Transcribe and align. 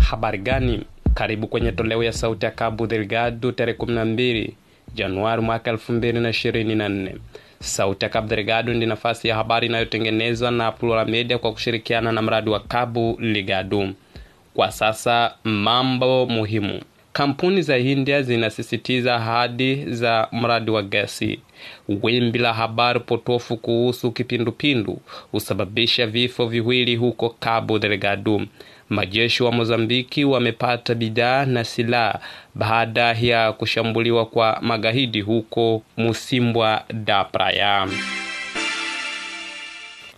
habari 0.00 0.38
gani? 0.38 0.84
Karibu 1.14 1.46
kwenye 1.46 1.72
toleo 1.72 2.02
ya 2.04 2.12
sauti 2.12 2.44
ya 2.44 2.50
cabo 2.50 2.86
delgado 2.86 3.52
tarehe 3.52 3.78
12 3.78 4.50
januari 4.94 5.42
mwaka 5.42 5.72
2024 5.72 7.12
sauti 7.60 8.04
ya 8.04 8.08
cabo 8.08 8.28
delgado 8.28 8.74
ndi 8.74 8.86
nafasi 8.86 9.28
ya 9.28 9.36
habari 9.36 9.66
inayotengenezwa 9.66 10.50
na 10.50 10.72
plural 10.72 11.08
media 11.08 11.38
kwa 11.38 11.52
kushirikiana 11.52 12.12
na 12.12 12.22
mradi 12.22 12.50
wa 12.50 12.60
cabo 12.60 13.16
ligado 13.20 13.88
kwa 14.54 14.70
sasa 14.72 15.34
mambo 15.44 16.26
muhimu 16.26 16.80
kampuni 17.12 17.62
za 17.62 17.78
india 17.78 18.22
zinasisitiza 18.22 19.14
ahadi 19.16 19.84
za 19.94 20.28
mradi 20.32 20.70
wa 20.70 20.82
gesi. 20.82 21.40
Wimbi 22.02 22.38
la 22.38 22.52
habari 22.52 23.00
potofu 23.00 23.56
kuhusu 23.56 24.10
kipindupindu 24.12 24.98
husababisha 25.32 26.06
vifo 26.06 26.46
viwili 26.46 26.96
huko 26.96 27.28
cabo 27.40 27.78
delgado. 27.78 28.42
Majeshi 28.88 29.42
wa 29.42 29.52
mozambiki 29.52 30.24
wamepata 30.24 30.94
bidhaa 30.94 31.44
na 31.46 31.64
silaha 31.64 32.20
baada 32.54 33.12
ya 33.12 33.52
kushambuliwa 33.52 34.26
kwa 34.26 34.58
magaidi 34.62 35.20
huko 35.20 35.82
musimbwa 35.96 36.84
da 36.92 37.24
praia. 37.24 37.88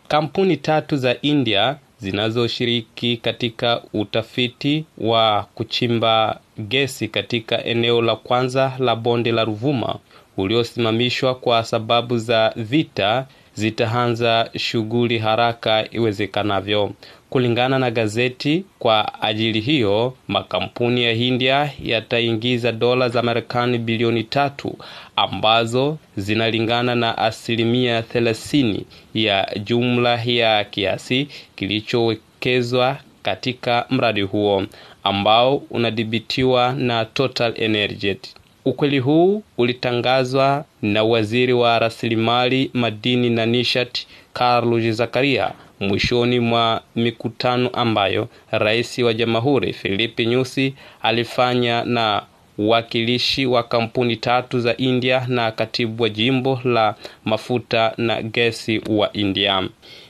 Kampuni 0.08 0.56
tatu 0.56 0.96
za 0.96 1.16
india 1.22 1.76
zinazoshiriki 2.04 3.16
katika 3.16 3.82
utafiti 3.92 4.84
wa 4.98 5.46
kuchimba 5.54 6.40
gesi 6.58 7.08
katika 7.08 7.64
eneo 7.64 8.02
la 8.02 8.16
kwanza 8.16 8.72
la 8.78 8.96
bonde 8.96 9.32
la 9.32 9.44
Ruvuma 9.44 9.96
uliosimamishwa 10.36 11.34
kwa 11.34 11.64
sababu 11.64 12.18
za 12.18 12.52
vita 12.56 13.26
zitaanza 13.54 14.50
shughuli 14.56 15.18
haraka 15.18 15.86
iwezekanavyo. 15.90 16.92
Kulingana 17.34 17.78
na 17.78 17.90
gazeti, 17.90 18.64
kwa 18.78 19.22
ajili 19.22 19.60
hiyo 19.60 20.14
makampuni 20.28 21.04
ya 21.04 21.12
India 21.12 21.70
yataingiza 21.84 22.72
dola 22.72 23.08
za 23.08 23.22
Marekani 23.22 23.78
bilioni 23.78 24.24
tatu 24.24 24.76
ambazo 25.16 25.98
zinalingana 26.16 26.94
na 26.94 27.18
asilimia 27.18 28.02
thelathini 28.02 28.86
ya 29.14 29.48
jumla 29.64 30.22
ya 30.24 30.64
kiasi 30.64 31.28
kilichowekezwa 31.56 32.96
katika 33.22 33.86
mradi 33.90 34.22
huo 34.22 34.64
ambao 35.04 35.56
unadhibitiwa 35.56 36.72
na 36.72 37.04
Total 37.04 37.52
Energy. 37.56 38.16
Ukweli 38.64 38.98
huu 38.98 39.42
ulitangazwa 39.58 40.64
na 40.82 41.04
waziri 41.04 41.52
wa 41.52 41.78
rasilimali 41.78 42.70
madini 42.74 43.30
na 43.30 43.46
nishati 43.46 44.06
Carlos 44.32 44.90
Zakaria 44.96 45.52
mwishoni 45.80 46.40
mwa 46.40 46.80
mikutano 46.96 47.68
ambayo 47.68 48.28
rais 48.50 48.98
wa 48.98 49.14
jamhuri 49.14 49.72
Filipi 49.72 50.26
Nyusi 50.26 50.74
alifanya 51.02 51.84
na 51.84 52.22
uwakilishi 52.58 53.46
wa 53.46 53.62
kampuni 53.62 54.16
tatu 54.16 54.60
za 54.60 54.76
India 54.76 55.24
na 55.28 55.50
katibu 55.50 56.02
wa 56.02 56.08
jimbo 56.08 56.60
la 56.64 56.94
mafuta 57.24 57.92
na 57.96 58.22
gesi 58.22 58.80
wa 58.88 59.12
India. 59.12 59.68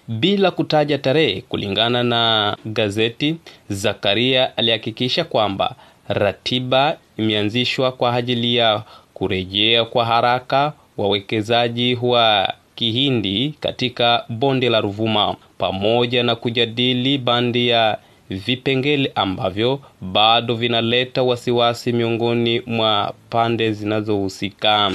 Bila 0.08 0.50
kutaja 0.50 0.98
tarehe, 0.98 1.40
kulingana 1.40 2.02
na 2.02 2.56
gazeti, 2.64 3.36
Zakaria 3.68 4.56
alihakikisha 4.56 5.24
kwamba 5.24 5.74
ratiba 6.08 6.96
imeanzishwa 7.16 7.92
kwa 7.92 8.14
ajili 8.14 8.56
ya 8.56 8.82
kurejea 9.14 9.84
kwa 9.84 10.04
haraka 10.04 10.72
wawekezaji 10.96 11.98
wa 12.02 12.54
Kihindi 12.75 13.55
katika 13.61 14.25
bonde 14.28 14.69
la 14.69 14.80
Ruvuma 14.80 15.36
pamoja 15.58 16.22
na 16.22 16.34
kujadili 16.36 17.19
bandi 17.19 17.69
ya 17.69 17.98
vipengele 18.31 19.12
ambavyo 19.14 19.81
bado 20.00 20.55
vinaleta 20.55 21.22
wasiwasi 21.22 21.92
miongoni 21.92 22.61
mwa 22.66 23.14
pande 23.31 23.72
zinazohusika. 23.72 24.93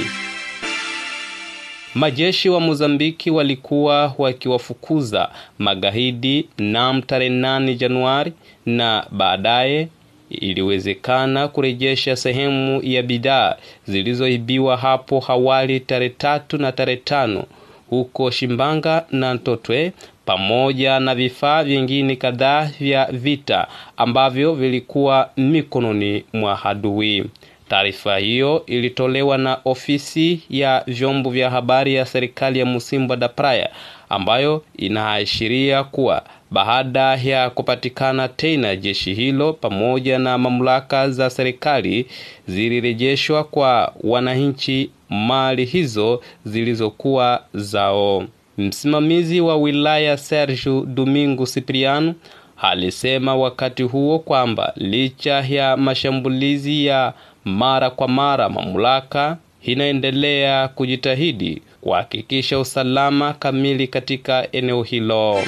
Majeshi 1.96 2.50
wa 2.50 2.60
Mozambiki 2.60 3.32
walikuwa 3.32 4.14
wakiwafukuza 4.18 5.30
magaidi 5.60 6.50
nam 6.58 7.02
tarehe 7.02 7.32
8 7.36 7.76
Januari 7.76 8.34
na 8.66 9.06
baadaye 9.12 9.88
iliwezekana 10.30 11.48
kurejesha 11.48 12.16
sehemu 12.16 12.82
ya 12.84 13.04
bidhaa 13.04 13.56
zilizoibiwa 13.88 14.78
hapo 14.78 15.24
awali 15.28 15.80
tarehe 15.80 16.10
tatu 16.18 16.58
na 16.58 16.72
tarehe 16.72 16.98
tano 16.98 17.44
huko 17.90 18.32
Shimbanga 18.32 19.06
na 19.12 19.34
Ntotwe 19.34 19.92
pamoja 20.26 21.00
na 21.00 21.16
vifaa 21.16 21.64
vingine 21.64 22.16
kadhaa 22.16 22.70
vya 22.80 23.06
vita 23.12 23.68
ambavyo 23.98 24.54
vilikuwa 24.56 25.30
mikononi 25.38 26.24
mwa 26.34 26.66
adui. 26.66 27.26
Taarifa 27.70 28.18
hiyo 28.18 28.64
ilitolewa 28.66 29.38
na 29.38 29.58
ofisi 29.66 30.42
ya 30.50 30.84
vyombo 30.88 31.30
vya 31.30 31.50
habari 31.50 31.96
ya 31.96 32.06
serikali 32.06 32.60
ya 32.60 32.66
Musimba 32.66 33.16
da 33.16 33.30
Praia 33.30 33.70
ambayo 34.10 34.64
inaashiria 34.78 35.84
kuwa 35.84 36.24
baada 36.52 37.16
ya 37.16 37.50
kupatikana 37.50 38.28
tena 38.28 38.76
jeshi 38.76 39.14
hilo 39.14 39.54
pamoja 39.54 40.20
na 40.20 40.38
mamlaka 40.38 41.10
za 41.10 41.30
serikali 41.30 42.06
zilirejeshwa 42.48 43.44
kwa 43.44 43.94
wananchi 44.04 44.90
mali 45.10 45.66
hizo 45.66 46.22
zilizokuwa 46.46 47.44
zao. 47.54 48.26
Msimamizi 48.58 49.42
wa 49.42 49.58
wilaya 49.58 50.18
Sergio 50.18 50.86
Domingo 50.86 51.46
Cipriano 51.46 52.14
alisema 52.62 53.36
wakati 53.36 53.84
huo 53.84 54.20
kwamba 54.20 54.74
licha 54.76 55.34
ya 55.50 55.78
mashambulizi 55.78 56.86
ya 56.86 57.14
mara 57.46 57.90
kwa 57.90 58.08
mara, 58.08 58.50
mamlaka 58.50 59.38
inaendelea 59.64 60.68
kujitahidi 60.68 61.62
kuhakikisha 61.82 62.60
usalama 62.60 63.34
kamili 63.34 63.88
katika 63.88 64.52
eneo 64.52 64.84
hilo. 64.84 65.44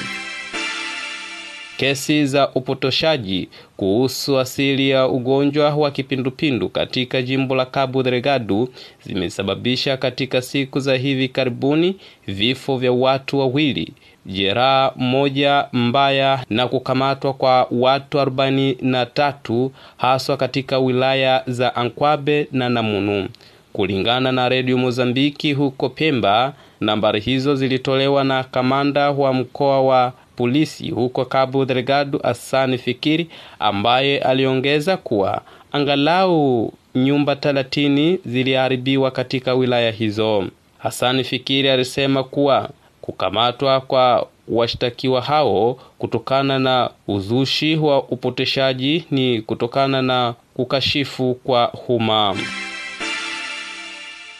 Kesi 1.76 2.26
za 2.26 2.48
upotoshaji 2.50 3.48
kuhusu 3.76 4.38
asili 4.38 4.90
ya 4.90 5.08
ugonjwa 5.08 5.74
wa 5.74 5.90
kipindupindu 5.90 6.68
katika 6.68 7.22
jimbo 7.22 7.54
la 7.54 7.64
Cabo 7.66 8.02
Delgado 8.02 8.68
zimesababisha 9.06 9.96
katika 9.96 10.42
siku 10.42 10.80
za 10.80 10.94
hivi 10.94 11.28
karibuni 11.28 11.96
vifo 12.26 12.76
vya 12.78 12.92
watu 12.92 13.38
wawili, 13.38 13.92
jeraha 14.26 14.92
moja 14.96 15.66
mbaya 15.72 16.44
na 16.50 16.68
kukamatwa 16.68 17.32
kwa 17.34 17.66
watu 17.70 18.20
arobaini 18.20 18.76
na 18.80 19.06
tatu 19.06 19.72
haswa 19.96 20.36
katika 20.36 20.78
wilaya 20.78 21.42
za 21.46 21.76
Ankwabe 21.76 22.48
na 22.52 22.68
Namunu. 22.68 23.28
Kulingana 23.72 24.32
na 24.32 24.48
redio 24.48 24.78
Mozambiki 24.78 25.52
huko 25.52 25.88
Pemba, 25.88 26.52
nambari 26.80 27.20
hizo 27.20 27.54
zilitolewa 27.54 28.24
na 28.24 28.44
kamanda 28.44 29.10
wa 29.10 29.32
mkoa 29.32 29.82
wa 29.82 30.12
polisi 30.36 30.90
huko 30.90 31.24
Cabo 31.24 31.64
Delgado 31.64 32.20
Asani 32.22 32.78
Fikiri, 32.78 33.28
ambaye 33.58 34.18
aliongeza 34.18 34.96
kuwa 34.96 35.42
angalau 35.72 36.72
nyumba 36.94 37.36
thelathini 37.36 38.18
ziliharibiwa 38.26 39.10
katika 39.10 39.54
wilaya 39.54 39.90
hizo. 39.90 40.44
Hasani 40.78 41.24
Fikiri 41.24 41.68
alisema 41.70 42.24
kuwa 42.24 42.68
kukamatwa 43.00 43.80
kwa 43.80 44.26
washtakiwa 44.48 45.20
hao 45.22 45.78
kutokana 45.98 46.58
na 46.58 46.90
uzushi 47.08 47.76
wa 47.76 48.02
upoteshaji 48.02 49.04
ni 49.10 49.40
kutokana 49.42 50.02
na 50.02 50.34
kukashifu 50.54 51.34
kwa 51.34 51.72
umma. 51.88 52.36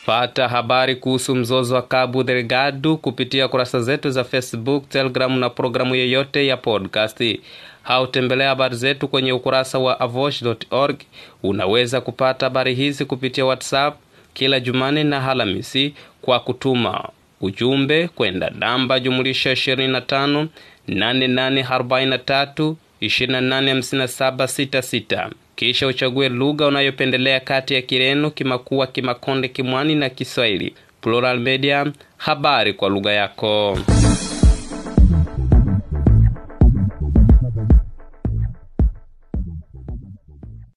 Pata 0.06 0.48
habari 0.48 0.96
kuhusu 0.96 1.34
mzozo 1.34 1.74
wa 1.74 1.82
Cabo 1.82 2.22
Delgado 2.22 2.96
kupitia 2.96 3.48
kurasa 3.48 3.80
zetu 3.80 4.10
za 4.10 4.24
Facebook, 4.24 4.88
Telegram 4.88 5.38
na 5.38 5.50
programu 5.50 5.94
yeyote 5.94 6.46
ya 6.46 6.56
podcast. 6.56 7.38
Au 7.84 8.06
tembelea 8.06 8.48
habari 8.48 8.76
zetu 8.76 9.08
kwenye 9.08 9.32
ukurasa 9.32 9.78
wa 9.78 10.00
avosh.org. 10.00 10.96
Unaweza 11.42 12.00
kupata 12.00 12.46
habari 12.46 12.74
hizi 12.74 13.04
kupitia 13.04 13.44
WhatsApp 13.44 13.96
kila 14.34 14.60
Jumane 14.60 15.04
na 15.04 15.20
Halamisi 15.20 15.94
kwa 16.22 16.40
kutuma 16.40 17.08
ujumbe 17.40 18.08
kwenda 18.08 18.50
namba 18.58 19.00
jumulisha 19.00 19.52
25 19.52 20.46
8843 20.88 22.74
285766 23.02 25.30
kisha 25.62 25.86
uchague 25.86 26.28
lugha 26.28 26.66
unayopendelea 26.66 27.40
kati 27.40 27.74
ya 27.74 27.82
Kireno, 27.82 28.30
Kimakua, 28.30 28.86
Kimakonde, 28.86 29.48
Kimwani 29.48 29.94
na 29.94 30.08
Kiswahili. 30.10 30.74
Plural 31.00 31.38
Media, 31.40 31.92
habari 32.16 32.72
kwa 32.72 32.88
lugha 32.88 33.12
yako. 33.12 33.78